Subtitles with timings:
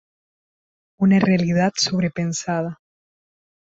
[0.97, 2.79] una realidad sobrepresentada